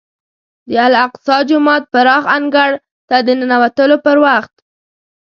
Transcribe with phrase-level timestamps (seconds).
[0.69, 2.71] د الاقصی جومات پراخ انګړ
[3.09, 4.53] ته د ننوتلو پر وخت.